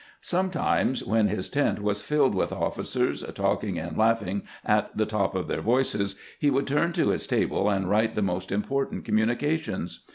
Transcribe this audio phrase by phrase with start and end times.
[0.23, 5.47] Sometimes, when his tent was fiUed with ofi&cers, talking and laughing at the top of
[5.47, 9.99] their voices, he would turn to his table and write the most important communications.